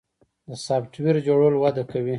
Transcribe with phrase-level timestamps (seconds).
[0.47, 2.09] د سافټویر جوړول وده کوي